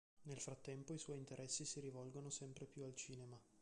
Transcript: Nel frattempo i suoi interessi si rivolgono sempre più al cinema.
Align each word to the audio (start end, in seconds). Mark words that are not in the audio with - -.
Nel 0.23 0.39
frattempo 0.39 0.93
i 0.95 0.97
suoi 0.97 1.19
interessi 1.19 1.63
si 1.63 1.79
rivolgono 1.79 2.31
sempre 2.31 2.65
più 2.65 2.81
al 2.85 2.95
cinema. 2.95 3.39